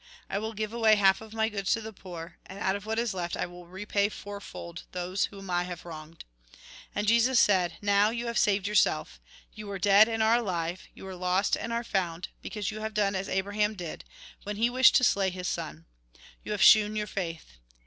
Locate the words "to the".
1.73-1.93